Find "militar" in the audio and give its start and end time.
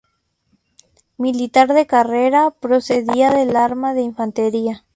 1.19-1.71